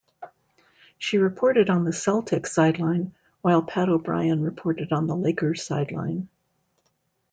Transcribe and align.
She 0.97 1.19
reported 1.19 1.69
on 1.69 1.83
the 1.83 1.91
Celtics' 1.91 2.47
sideline 2.47 3.13
while 3.43 3.61
Pat 3.61 3.87
O'Brien 3.87 4.41
reported 4.41 4.91
on 4.91 5.05
the 5.05 5.15
Lakers' 5.15 5.61
sideline. 5.61 6.27